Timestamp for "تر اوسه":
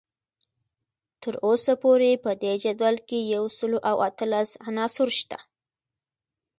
1.21-1.73